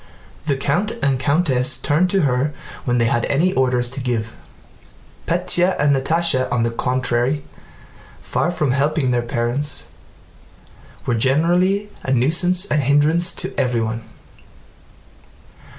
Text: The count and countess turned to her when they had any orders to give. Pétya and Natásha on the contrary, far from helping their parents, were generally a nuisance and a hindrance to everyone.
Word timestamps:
The 0.47 0.55
count 0.57 0.93
and 1.03 1.19
countess 1.19 1.77
turned 1.77 2.09
to 2.09 2.23
her 2.23 2.55
when 2.85 2.97
they 2.97 3.05
had 3.05 3.23
any 3.25 3.53
orders 3.53 3.87
to 3.91 3.99
give. 3.99 4.33
Pétya 5.27 5.75
and 5.77 5.95
Natásha 5.95 6.51
on 6.51 6.63
the 6.63 6.71
contrary, 6.71 7.43
far 8.19 8.49
from 8.49 8.71
helping 8.71 9.11
their 9.11 9.21
parents, 9.21 9.89
were 11.05 11.13
generally 11.13 11.91
a 12.03 12.11
nuisance 12.11 12.65
and 12.65 12.81
a 12.81 12.85
hindrance 12.85 13.31
to 13.33 13.53
everyone. 13.59 14.01